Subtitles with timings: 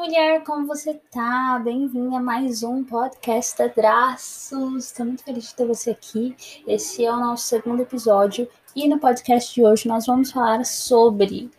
[0.00, 1.60] Mulher, como você tá?
[1.62, 4.86] Bem-vinda a mais um podcast Abraços.
[4.86, 6.34] Estou muito feliz de ter você aqui.
[6.66, 11.50] Esse é o nosso segundo episódio e no podcast de hoje nós vamos falar sobre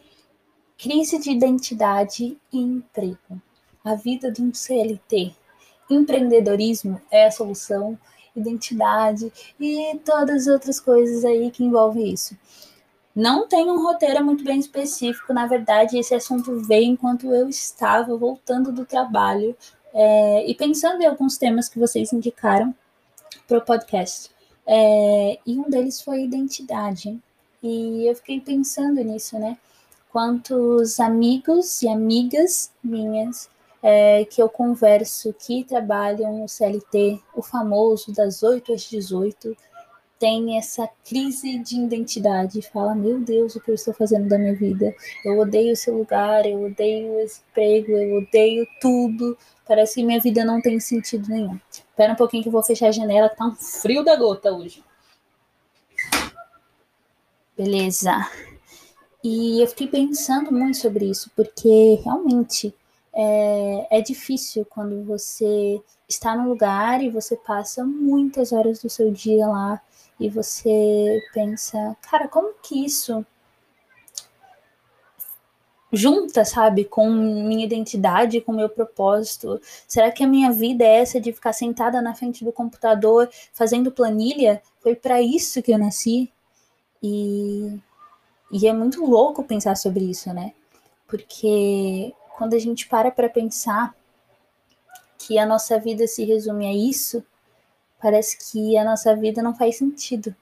[0.75, 3.39] crise de identidade e emprego.
[3.85, 5.35] A vida de um CLT.
[5.87, 7.95] Empreendedorismo é a solução,
[8.35, 12.35] identidade e todas as outras coisas aí que envolvem isso.
[13.15, 18.15] Não tem um roteiro muito bem específico, na verdade, esse assunto veio enquanto eu estava
[18.15, 19.55] voltando do trabalho
[19.93, 22.73] é, e pensando em alguns temas que vocês indicaram
[23.47, 24.31] para o podcast.
[24.65, 27.19] É, e um deles foi identidade.
[27.61, 29.57] E eu fiquei pensando nisso, né?
[30.09, 33.49] Quantos amigos e amigas minhas
[33.83, 39.55] é, que eu converso que trabalham no CLT, o famoso das 8 às 18,
[40.21, 44.53] tem essa crise de identidade, fala: Meu Deus, o que eu estou fazendo da minha
[44.53, 44.93] vida?
[45.25, 49.35] Eu odeio esse lugar, eu odeio esse emprego, eu odeio tudo.
[49.67, 51.59] Parece que minha vida não tem sentido nenhum.
[51.71, 54.83] Espera um pouquinho que eu vou fechar a janela, tá um frio da gota hoje.
[57.57, 58.29] Beleza.
[59.23, 62.73] E eu fiquei pensando muito sobre isso, porque realmente
[63.11, 69.11] é, é difícil quando você está no lugar e você passa muitas horas do seu
[69.11, 69.81] dia lá
[70.21, 73.25] e você pensa, cara, como que isso
[75.91, 79.59] junta, sabe, com minha identidade, com meu propósito?
[79.87, 83.91] Será que a minha vida é essa de ficar sentada na frente do computador fazendo
[83.91, 84.61] planilha?
[84.79, 86.31] Foi para isso que eu nasci?
[87.01, 87.79] E,
[88.51, 90.53] e é muito louco pensar sobre isso, né?
[91.07, 93.95] Porque quando a gente para para pensar
[95.17, 97.25] que a nossa vida se resume a isso,
[98.01, 100.35] parece que a nossa vida não faz sentido.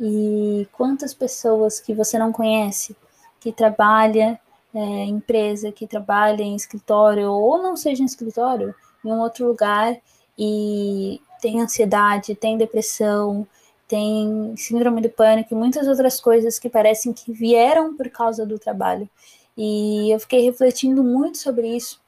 [0.00, 2.96] E quantas pessoas que você não conhece,
[3.40, 4.40] que trabalha
[4.74, 9.46] é, em empresa, que trabalha em escritório, ou não seja em escritório, em um outro
[9.46, 9.96] lugar,
[10.38, 13.46] e tem ansiedade, tem depressão,
[13.88, 18.58] tem síndrome do pânico e muitas outras coisas que parecem que vieram por causa do
[18.58, 19.08] trabalho.
[19.56, 22.00] E eu fiquei refletindo muito sobre isso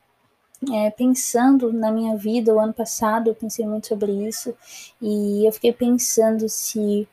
[0.68, 4.54] é, pensando na minha vida, o ano passado eu pensei muito sobre isso,
[5.00, 7.08] e eu fiquei pensando se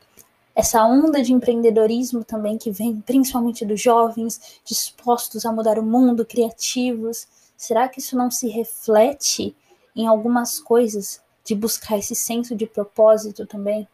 [0.54, 6.26] essa onda de empreendedorismo também que vem principalmente dos jovens dispostos a mudar o mundo,
[6.26, 9.56] criativos, será que isso não se reflete
[9.96, 13.88] em algumas coisas de buscar esse senso de propósito também?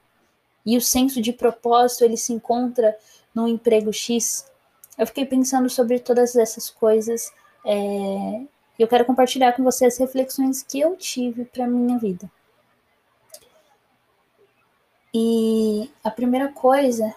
[0.65, 2.97] E o senso de propósito ele se encontra
[3.35, 4.45] no emprego X.
[4.97, 7.29] Eu fiquei pensando sobre todas essas coisas
[7.65, 8.41] é,
[8.78, 12.29] e eu quero compartilhar com você as reflexões que eu tive para minha vida.
[15.13, 17.13] E a primeira coisa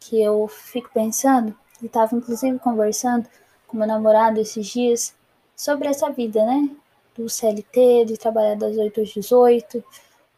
[0.00, 3.28] que eu fico pensando, e estava inclusive conversando
[3.66, 5.14] com meu namorado esses dias,
[5.54, 6.70] sobre essa vida, né?
[7.14, 9.84] Do CLT, de trabalhar das 8 às 18.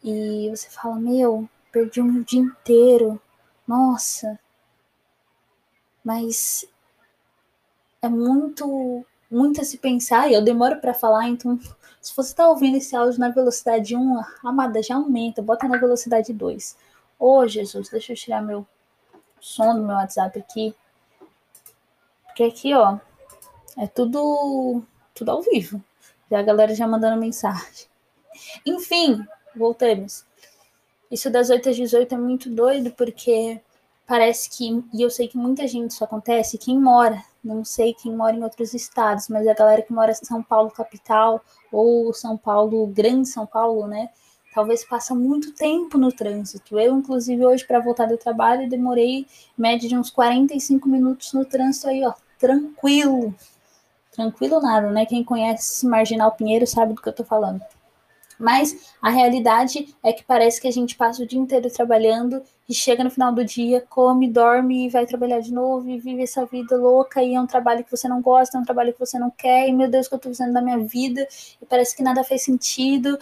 [0.03, 3.21] E você fala, meu, perdi meu dia inteiro.
[3.67, 4.39] Nossa.
[6.03, 6.65] Mas
[8.01, 11.59] é muito muito a se pensar, e eu demoro para falar, então
[12.01, 16.31] se você está ouvindo esse áudio na velocidade 1, amada, já aumenta, bota na velocidade
[16.33, 16.77] 2.
[17.19, 18.65] Ô, oh, Jesus, deixa eu tirar meu
[19.39, 20.73] som do meu WhatsApp aqui.
[22.25, 22.97] Porque aqui, ó,
[23.77, 24.81] é tudo
[25.13, 25.83] tudo ao vivo.
[26.31, 27.87] Já a galera já mandando mensagem.
[28.65, 30.25] Enfim, voltamos.
[31.11, 33.59] Isso das 8 às 18 é muito doido, porque
[34.09, 38.15] parece que, e eu sei que muita gente isso acontece, quem mora não sei quem
[38.15, 42.35] mora em outros estados, mas a galera que mora em São Paulo capital ou São
[42.35, 44.09] Paulo, grande São Paulo, né?
[44.53, 46.77] Talvez passa muito tempo no trânsito.
[46.77, 49.25] Eu, inclusive, hoje para voltar do trabalho, demorei
[49.57, 53.33] média de uns 45 minutos no trânsito aí, ó, tranquilo.
[54.11, 55.05] Tranquilo nada, né?
[55.05, 57.61] Quem conhece Marginal Pinheiro sabe do que eu tô falando.
[58.39, 62.73] Mas a realidade é que parece que a gente passa o dia inteiro trabalhando e
[62.73, 66.45] chega no final do dia, come, dorme e vai trabalhar de novo e vive essa
[66.45, 69.19] vida louca e é um trabalho que você não gosta, é um trabalho que você
[69.19, 71.27] não quer, e meu Deus, o que eu tô fazendo da minha vida?
[71.61, 73.17] E parece que nada faz sentido.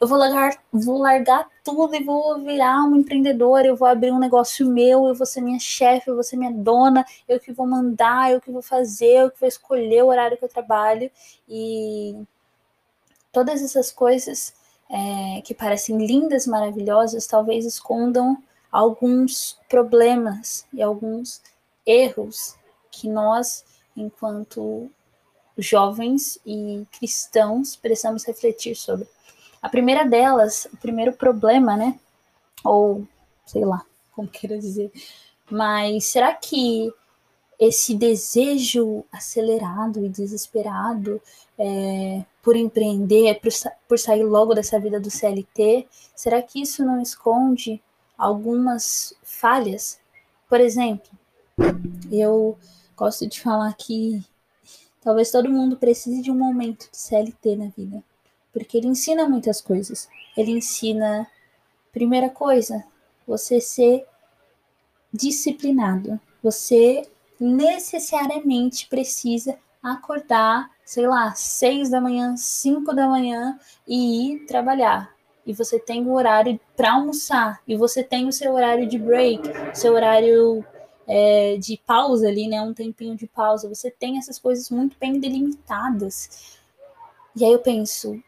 [0.00, 4.18] Eu vou largar, vou largar tudo e vou virar uma empreendedora, eu vou abrir um
[4.18, 7.66] negócio meu, eu vou ser minha chefe, eu vou ser minha dona, eu que vou
[7.66, 11.10] mandar, eu que vou fazer, eu que vou escolher o horário que eu trabalho.
[11.48, 12.16] E
[13.32, 14.57] todas essas coisas
[14.90, 21.42] é, que parecem lindas, maravilhosas, talvez escondam alguns problemas e alguns
[21.86, 22.56] erros
[22.90, 23.64] que nós,
[23.96, 24.90] enquanto
[25.56, 29.06] jovens e cristãos, precisamos refletir sobre.
[29.60, 31.98] A primeira delas, o primeiro problema, né?
[32.64, 33.06] Ou
[33.44, 34.92] sei lá, como queira dizer,
[35.50, 36.92] mas será que
[37.58, 41.20] esse desejo acelerado e desesperado
[41.58, 43.50] é, por empreender, por,
[43.88, 47.82] por sair logo dessa vida do CLT, será que isso não esconde
[48.16, 49.98] algumas falhas?
[50.48, 51.10] Por exemplo,
[52.12, 52.56] eu
[52.96, 54.24] gosto de falar que
[55.00, 58.02] talvez todo mundo precise de um momento de CLT na vida,
[58.52, 60.08] porque ele ensina muitas coisas.
[60.36, 61.26] Ele ensina,
[61.92, 62.84] primeira coisa,
[63.26, 64.06] você ser
[65.12, 66.20] disciplinado.
[66.42, 67.08] Você
[67.40, 75.14] necessariamente precisa acordar, sei lá, seis da manhã, cinco da manhã e ir trabalhar.
[75.46, 79.40] E você tem o horário para almoçar, e você tem o seu horário de break,
[79.72, 80.64] seu horário
[81.06, 82.60] é, de pausa ali, né?
[82.60, 83.68] Um tempinho de pausa.
[83.68, 86.58] Você tem essas coisas muito bem delimitadas.
[87.34, 88.22] E aí eu penso,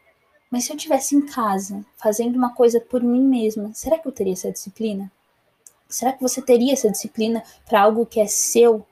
[0.49, 4.11] mas se eu tivesse em casa, fazendo uma coisa por mim mesma, será que eu
[4.11, 5.11] teria essa disciplina?
[5.87, 8.85] Será que você teria essa disciplina para algo que é seu?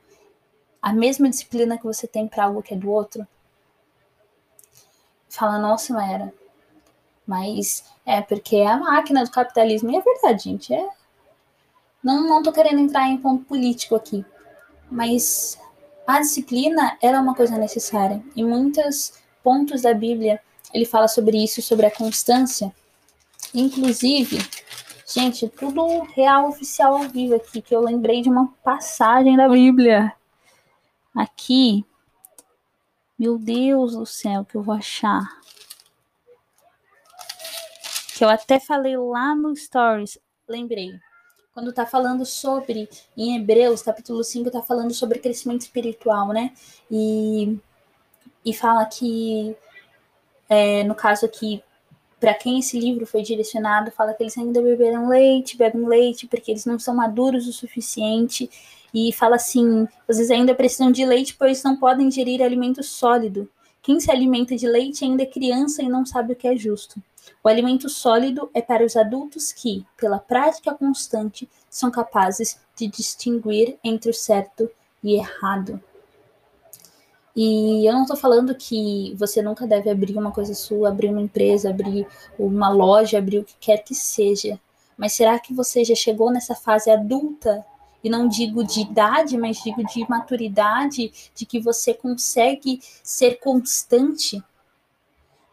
[0.82, 3.28] A mesma disciplina que você tem para algo que é do outro?
[5.30, 6.34] Fala, nossa, Maera.
[7.28, 9.92] Mas é porque é a máquina do capitalismo.
[9.92, 10.74] E é verdade, gente.
[10.74, 10.90] É...
[12.04, 14.26] Não, não tô querendo entrar em ponto político aqui.
[14.90, 15.60] Mas
[16.08, 18.24] a disciplina ela é uma coisa necessária.
[18.36, 20.42] Em muitos pontos da Bíblia,
[20.74, 22.74] ele fala sobre isso, sobre a constância.
[23.54, 24.40] Inclusive,
[25.12, 30.14] Gente, tudo real oficial ao vivo aqui, que eu lembrei de uma passagem da Bíblia.
[31.20, 31.86] Aqui.
[33.18, 35.30] Meu Deus do céu, que eu vou achar.
[38.16, 40.18] Que eu até falei lá no Stories.
[40.48, 40.98] Lembrei.
[41.54, 42.88] Quando tá falando sobre,
[43.18, 46.54] em Hebreus, capítulo 5, tá falando sobre crescimento espiritual, né?
[46.90, 47.60] E,
[48.46, 49.58] e fala que,
[50.48, 51.62] é, no caso aqui,
[52.18, 56.52] para quem esse livro foi direcionado, fala que eles ainda beberam leite, bebem leite, porque
[56.52, 58.50] eles não são maduros o suficiente.
[58.94, 63.50] E fala assim: vocês ainda precisam de leite, pois não podem ingerir alimento sólido.
[63.82, 67.02] Quem se alimenta de leite ainda é criança e não sabe o que é justo.
[67.44, 73.78] O alimento sólido é para os adultos que, pela prática constante, são capazes de distinguir
[73.84, 74.70] entre o certo
[75.04, 75.82] e errado.
[77.36, 81.22] E eu não estou falando que você nunca deve abrir uma coisa sua, abrir uma
[81.22, 82.06] empresa, abrir
[82.38, 84.60] uma loja, abrir o que quer que seja.
[84.98, 87.66] Mas será que você já chegou nessa fase adulta?
[88.04, 94.44] E não digo de idade, mas digo de maturidade, de que você consegue ser constante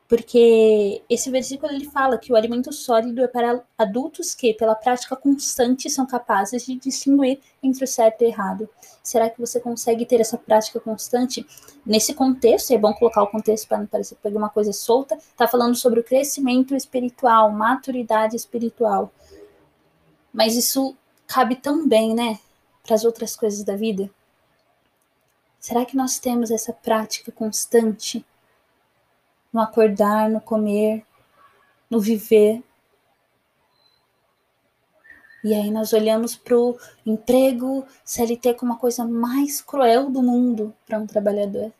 [0.08, 5.16] porque esse versículo ele fala que o alimento sólido é para adultos que, pela prática
[5.16, 8.68] constante, são capazes de distinguir entre o certo e o errado.
[9.02, 11.44] Será que você consegue ter essa prática constante
[11.84, 12.72] nesse contexto?
[12.72, 15.16] É bom colocar o contexto para não parecer pegar uma coisa solta.
[15.16, 19.12] Está falando sobre o crescimento espiritual, maturidade espiritual.
[20.32, 20.96] Mas isso
[21.26, 22.38] cabe tão bem, né,
[22.82, 24.10] para as outras coisas da vida.
[25.60, 28.24] Será que nós temos essa prática constante?
[29.56, 31.02] no acordar, no comer,
[31.88, 32.62] no viver.
[35.42, 40.74] E aí nós olhamos para o emprego CLT como a coisa mais cruel do mundo
[40.84, 41.72] para um trabalhador.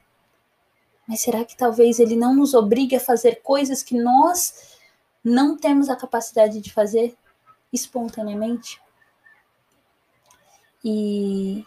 [1.06, 4.78] Mas será que talvez ele não nos obrigue a fazer coisas que nós
[5.22, 7.14] não temos a capacidade de fazer
[7.70, 8.80] espontaneamente?
[10.88, 11.66] E,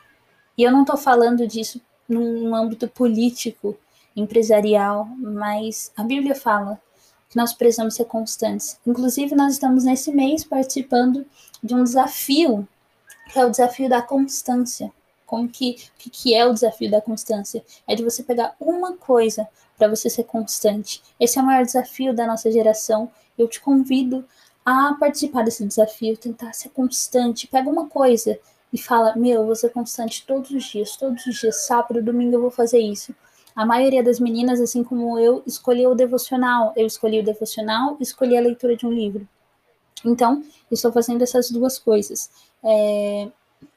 [0.57, 3.77] e eu não estou falando disso num âmbito político,
[4.15, 6.81] empresarial, mas a Bíblia fala
[7.29, 8.79] que nós precisamos ser constantes.
[8.87, 11.25] Inclusive, nós estamos nesse mês participando
[11.61, 12.65] de um desafio,
[13.29, 14.89] que é o desafio da constância.
[15.25, 17.61] Como que, que, que é o desafio da constância?
[17.85, 21.03] É de você pegar uma coisa para você ser constante.
[21.19, 23.11] Esse é o maior desafio da nossa geração.
[23.37, 24.25] Eu te convido
[24.65, 27.47] a participar desse desafio, tentar ser constante.
[27.47, 28.39] Pega uma coisa
[28.71, 32.35] e fala: Meu, eu vou ser constante todos os dias, todos os dias, sábado, domingo
[32.35, 33.13] eu vou fazer isso.
[33.55, 36.71] A maioria das meninas, assim como eu, escolheu o devocional.
[36.75, 39.27] Eu escolhi o devocional, escolhi a leitura de um livro.
[40.05, 42.29] Então, estou fazendo essas duas coisas.
[42.63, 43.27] É,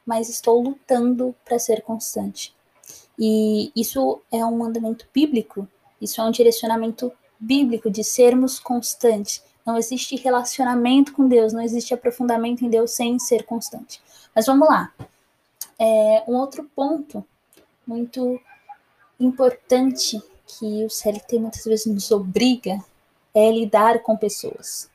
[0.04, 2.54] mas estou lutando para ser constante.
[3.18, 5.68] E isso é um mandamento bíblico,
[6.00, 9.42] isso é um direcionamento bíblico de sermos constantes.
[9.64, 14.00] Não existe relacionamento com Deus, não existe aprofundamento em Deus sem ser constante.
[14.34, 14.92] Mas vamos lá.
[15.78, 17.24] É, um outro ponto
[17.86, 18.40] muito
[19.18, 22.78] importante que o CLT muitas vezes nos obriga
[23.34, 24.90] é lidar com pessoas.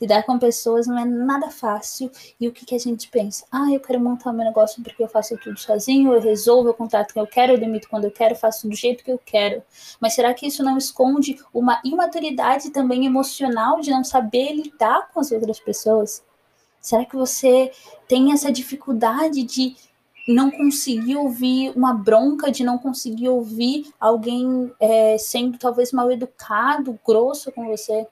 [0.00, 2.10] Lidar com pessoas não é nada fácil.
[2.40, 3.44] E o que, que a gente pensa?
[3.50, 7.12] Ah, eu quero montar meu negócio porque eu faço tudo sozinho, eu resolvo, o contrato
[7.12, 9.62] que eu quero, eu demito quando eu quero, faço do jeito que eu quero.
[10.00, 15.20] Mas será que isso não esconde uma imaturidade também emocional de não saber lidar com
[15.20, 16.22] as outras pessoas?
[16.88, 17.70] Será que você
[18.08, 19.76] tem essa dificuldade de
[20.26, 26.98] não conseguir ouvir uma bronca, de não conseguir ouvir alguém é, sendo talvez mal educado,
[27.06, 28.06] grosso com você?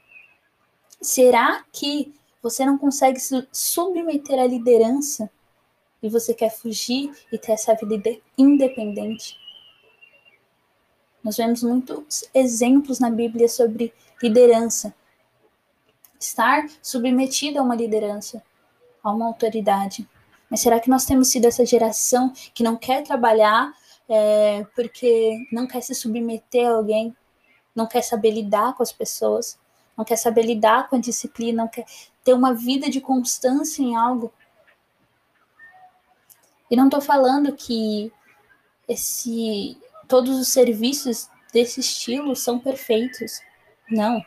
[1.01, 5.31] Será que você não consegue se submeter à liderança
[6.03, 9.39] e você quer fugir e ter essa vida independente?
[11.25, 13.91] Nós vemos muitos exemplos na Bíblia sobre
[14.23, 14.95] liderança.
[16.21, 18.45] Estar submetido a uma liderança,
[19.09, 20.09] a uma autoridade.
[20.51, 23.73] Mas será que nós temos sido essa geração que não quer trabalhar
[24.09, 27.17] é, porque não quer se submeter a alguém,
[27.75, 29.59] não quer saber lidar com as pessoas,
[29.97, 31.85] não quer saber lidar com a disciplina, não quer
[32.23, 34.33] ter uma vida de constância em algo?
[36.71, 38.13] E não estou falando que
[38.89, 39.77] esse
[40.09, 43.41] todos os serviços desse estilo são perfeitos.
[43.91, 44.25] Não.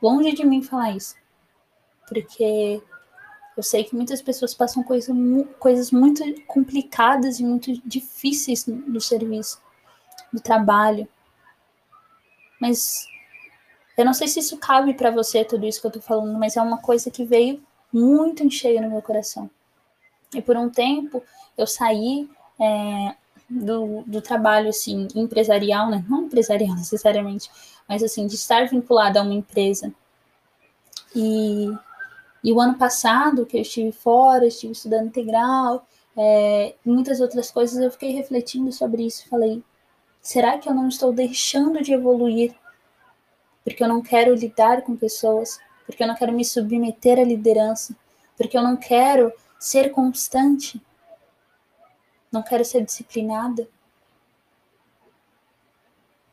[0.00, 1.16] Longe de mim falar isso.
[2.08, 2.82] Porque
[3.58, 5.12] eu sei que muitas pessoas passam coisa,
[5.58, 9.60] coisas muito complicadas e muito difíceis no serviço,
[10.32, 11.08] no trabalho.
[12.60, 13.04] Mas
[13.96, 16.56] eu não sei se isso cabe para você, tudo isso que eu tô falando, mas
[16.56, 17.60] é uma coisa que veio
[17.92, 19.50] muito em cheio no meu coração.
[20.32, 21.20] E por um tempo
[21.56, 23.16] eu saí é,
[23.50, 26.04] do, do trabalho assim empresarial, né?
[26.08, 27.50] Não empresarial necessariamente,
[27.88, 29.92] mas assim de estar vinculada a uma empresa.
[31.12, 31.76] E
[32.48, 35.86] e o ano passado, que eu estive fora, estive estudando integral,
[36.16, 39.62] é, muitas outras coisas, eu fiquei refletindo sobre isso falei:
[40.22, 42.54] será que eu não estou deixando de evoluir?
[43.62, 47.94] Porque eu não quero lidar com pessoas, porque eu não quero me submeter à liderança,
[48.34, 50.80] porque eu não quero ser constante,
[52.32, 53.68] não quero ser disciplinada.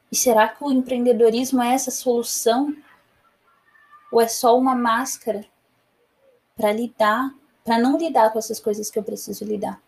[0.09, 2.73] E será que o empreendedorismo é essa solução?
[4.13, 5.45] Ou é só uma máscara
[6.55, 7.33] para lidar,
[7.63, 9.81] para não lidar com essas coisas que eu preciso lidar.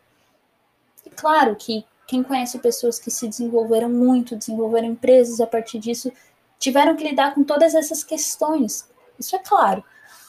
[1.05, 6.11] E claro que quem conhece pessoas que se desenvolveram muito, desenvolveram empresas a partir disso,
[6.57, 8.89] tiveram que lidar com todas essas questões.
[9.19, 9.83] Isso é claro.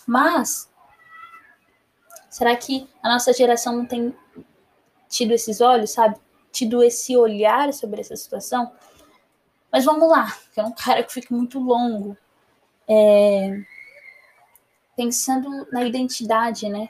[0.07, 0.69] Mas
[2.29, 4.15] será que a nossa geração não tem
[5.09, 6.17] tido esses olhos, sabe?
[6.51, 8.73] Tido esse olhar sobre essa situação?
[9.71, 12.17] Mas vamos lá, que é um cara que fica muito longo.
[12.89, 13.61] É,
[14.99, 16.89] pensando na identidade, né?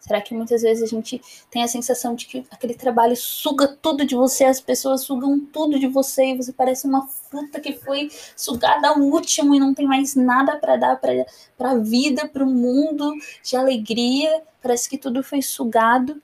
[0.00, 1.20] Será que muitas vezes a gente
[1.50, 5.78] tem a sensação de que aquele trabalho suga tudo de você, as pessoas sugam tudo
[5.78, 9.86] de você e você parece uma fruta que foi sugada ao último e não tem
[9.86, 13.12] mais nada para dar para a vida, para o mundo
[13.44, 14.42] de alegria?
[14.62, 16.22] Parece que tudo foi sugado.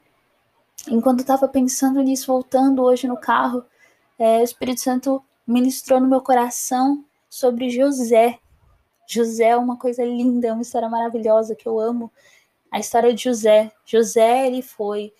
[0.88, 3.62] Enquanto estava pensando nisso, voltando hoje no carro,
[4.18, 8.38] é, o Espírito Santo ministrou no meu coração sobre José,
[9.06, 12.10] José é uma coisa linda, é uma história maravilhosa que eu amo.
[12.70, 13.70] A história de José.
[13.84, 15.12] José, ele foi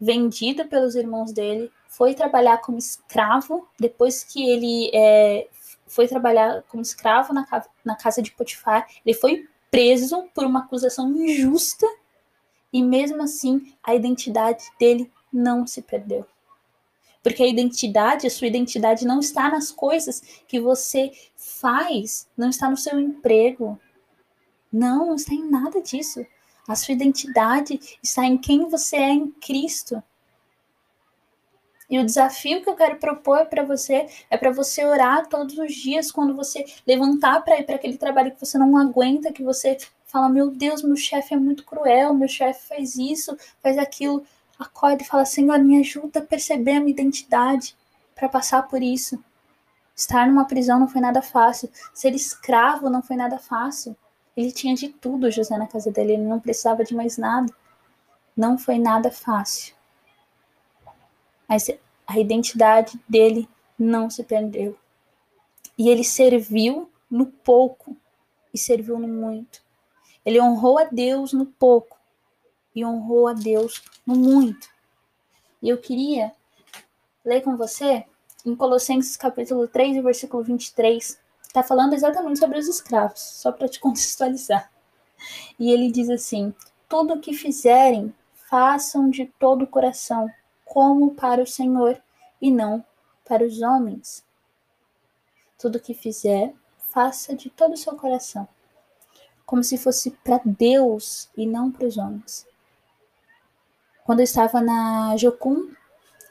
[0.00, 5.46] vendido pelos irmãos dele, foi trabalhar como escravo, depois que ele é,
[5.86, 7.46] foi trabalhar como escravo na,
[7.84, 11.86] na casa de Potifar, ele foi preso por uma acusação injusta
[12.72, 16.26] e mesmo assim a identidade dele não se perdeu.
[17.22, 22.68] Porque a identidade, a sua identidade não está nas coisas que você faz, não está
[22.68, 23.78] no seu emprego.
[24.72, 26.26] Não, não está em nada disso.
[26.66, 30.02] A sua identidade está em quem você é em Cristo.
[31.90, 35.74] E o desafio que eu quero propor para você é para você orar todos os
[35.74, 39.76] dias quando você levantar para ir para aquele trabalho que você não aguenta, que você
[40.06, 44.24] fala: "Meu Deus, meu chefe é muito cruel, meu chefe faz isso, faz aquilo"
[44.62, 47.76] acorda e fala: Senhor, me ajuda a perceber a minha identidade
[48.14, 49.22] para passar por isso.
[49.94, 51.70] Estar numa prisão não foi nada fácil.
[51.92, 53.96] Ser escravo não foi nada fácil.
[54.36, 56.14] Ele tinha de tudo, José, na casa dele.
[56.14, 57.52] Ele não precisava de mais nada.
[58.36, 59.74] Não foi nada fácil.
[61.46, 61.70] Mas
[62.06, 64.76] a identidade dele não se perdeu.
[65.76, 67.96] E ele serviu no pouco
[68.54, 69.62] e serviu no muito.
[70.24, 72.01] Ele honrou a Deus no pouco
[72.74, 74.68] e honrou a Deus no muito.
[75.62, 76.32] E eu queria
[77.24, 78.04] ler com você
[78.44, 81.20] em Colossenses capítulo 3, versículo 23.
[81.42, 84.70] Está falando exatamente sobre os escravos, só para te contextualizar.
[85.58, 86.54] E ele diz assim:
[86.88, 88.12] Tudo o que fizerem,
[88.48, 90.30] façam de todo o coração,
[90.64, 92.02] como para o Senhor
[92.40, 92.84] e não
[93.24, 94.24] para os homens.
[95.58, 96.52] Tudo o que fizer,
[96.92, 98.48] faça de todo o seu coração,
[99.46, 102.46] como se fosse para Deus e não para os homens.
[104.04, 105.70] Quando eu estava na Jocum,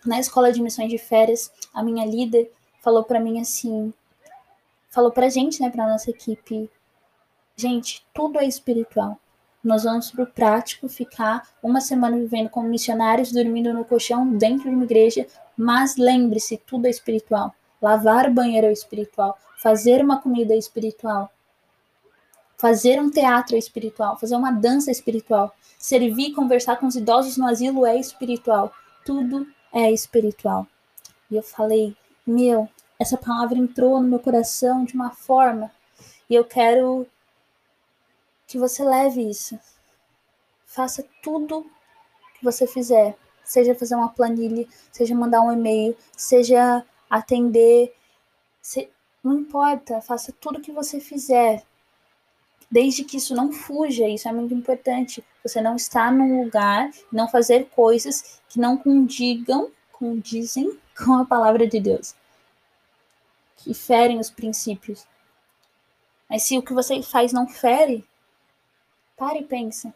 [0.06, 2.52] na escola de missões de férias, a minha líder
[2.82, 3.94] falou para mim assim,
[4.90, 6.70] falou pra gente, né, pra nossa equipe,
[7.56, 9.18] gente, tudo é espiritual.
[9.64, 14.70] Nós vamos para o prático ficar uma semana vivendo como missionários, dormindo no colchão dentro
[14.70, 17.54] de uma igreja, mas lembre-se, tudo é espiritual.
[17.80, 21.32] Lavar banheiro é espiritual, fazer uma comida é espiritual,
[22.62, 27.36] fazer um teatro é espiritual, fazer uma dança é espiritual, servir, conversar com os idosos
[27.36, 28.72] no asilo é espiritual.
[29.04, 30.68] Tudo é espiritual.
[31.32, 35.72] E eu falei, meu, essa palavra entrou no meu coração de uma forma
[36.30, 37.08] e eu quero
[38.46, 39.58] que você leve isso.
[40.64, 41.66] Faça tudo
[42.38, 47.92] que você fizer, seja fazer uma planilha, seja mandar um e-mail, seja atender,
[48.62, 48.88] se...
[49.24, 51.66] não importa, faça tudo que você fizer.
[52.72, 55.24] Desde que isso não fuja, isso é muito importante.
[55.44, 61.68] Você não está num lugar, não fazer coisas que não condigam, condizem com a palavra
[61.68, 62.16] de Deus,
[63.58, 65.06] que ferem os princípios.
[66.30, 68.06] Mas se o que você faz não fere,
[69.22, 69.94] Pare e pense.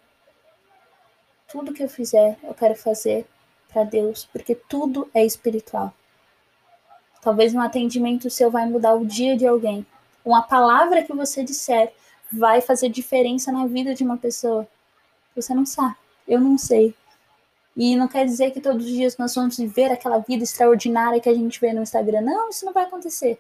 [1.48, 3.26] Tudo que eu fizer, eu quero fazer
[3.74, 5.92] para Deus, porque tudo é espiritual.
[7.24, 9.84] Talvez um atendimento seu vai mudar o dia de alguém.
[10.24, 11.92] Uma palavra que você disser
[12.38, 14.68] vai fazer diferença na vida de uma pessoa.
[15.36, 15.96] Você não sabe,
[16.28, 16.94] eu não sei.
[17.76, 21.30] E não quer dizer que todos os dias nós vamos viver aquela vida extraordinária que
[21.30, 22.22] a gente vê no Instagram.
[22.22, 23.40] Não, isso não vai acontecer.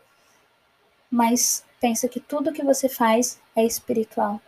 [1.09, 4.41] Mas pensa que tudo que você faz é espiritual.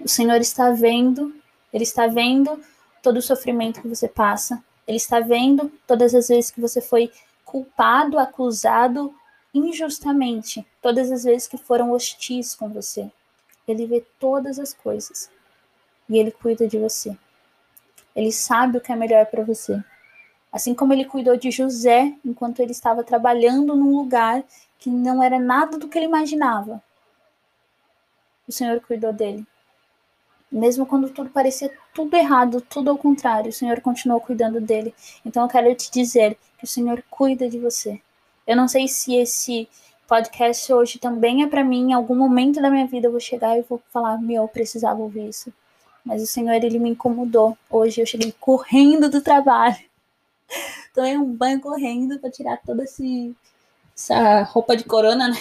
[0.00, 1.34] O Senhor está vendo,
[1.72, 2.58] Ele está vendo
[3.02, 7.12] todo o sofrimento que você passa, Ele está vendo todas as vezes que você foi
[7.44, 9.14] culpado, acusado
[9.52, 13.10] injustamente, todas as vezes que foram hostis com você.
[13.66, 15.30] Ele vê todas as coisas
[16.08, 17.16] e Ele cuida de você.
[18.14, 19.82] Ele sabe o que é melhor para você.
[20.52, 24.44] Assim como ele cuidou de José enquanto ele estava trabalhando num lugar
[24.78, 26.82] que não era nada do que ele imaginava.
[28.46, 29.46] O Senhor cuidou dele.
[30.50, 34.94] Mesmo quando tudo parecia tudo errado, tudo ao contrário, o Senhor continuou cuidando dele.
[35.24, 38.02] Então eu quero te dizer que o Senhor cuida de você.
[38.46, 39.66] Eu não sei se esse
[40.06, 41.90] podcast hoje também é para mim.
[41.90, 45.00] Em algum momento da minha vida eu vou chegar e vou falar: Meu, eu precisava
[45.00, 45.52] ouvir isso.
[46.04, 47.56] Mas o Senhor, ele me incomodou.
[47.70, 49.78] Hoje eu cheguei correndo do trabalho.
[50.94, 53.34] Tomei um banho correndo para tirar toda esse,
[53.96, 55.38] essa roupa de corona, né?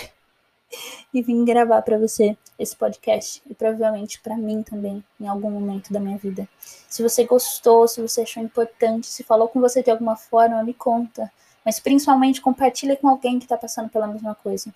[1.13, 5.91] e vim gravar para você esse podcast e provavelmente para mim também em algum momento
[5.91, 6.47] da minha vida.
[6.88, 10.74] Se você gostou, se você achou importante, se falou com você de alguma forma, me
[10.74, 11.32] conta,
[11.65, 14.74] mas principalmente compartilha com alguém que está passando pela mesma coisa.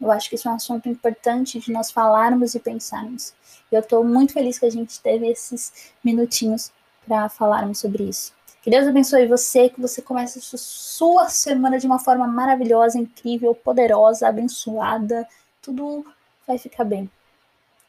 [0.00, 3.32] Eu acho que isso é um assunto importante de nós falarmos e pensarmos.
[3.70, 6.72] E eu estou muito feliz que a gente teve esses minutinhos
[7.06, 8.32] para falarmos sobre isso.
[8.62, 13.54] Que Deus abençoe você, que você comece a sua semana de uma forma maravilhosa, incrível,
[13.54, 15.28] poderosa, abençoada.
[15.60, 16.04] Tudo
[16.46, 17.10] vai ficar bem.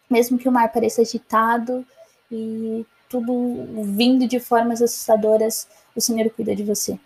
[0.09, 1.85] Mesmo que o mar pareça agitado
[2.29, 3.33] e tudo
[3.85, 6.99] vindo de formas assustadoras, o Senhor cuida de você.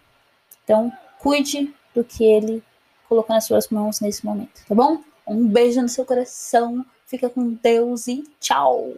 [0.64, 2.64] Então, cuide do que Ele
[3.08, 5.04] colocou nas suas mãos nesse momento, tá bom?
[5.28, 8.94] Um beijo no seu coração, fica com Deus e tchau!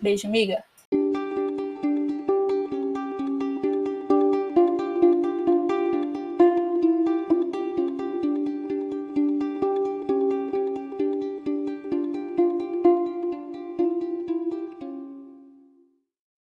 [0.00, 0.64] Beijo, amiga!